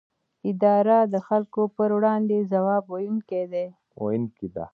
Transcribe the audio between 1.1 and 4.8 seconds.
د خلکو پر وړاندې ځواب ویونکې ده.